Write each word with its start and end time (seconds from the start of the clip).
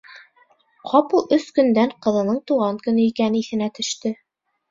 Ҡапыл 0.91 1.27
өс 1.35 1.45
көндән 1.59 1.93
ҡыҙының 2.07 2.39
тыуған 2.51 2.79
көнө 2.87 3.05
икәне 3.11 3.43
иҫенә 3.45 3.67
төштө. 3.79 4.15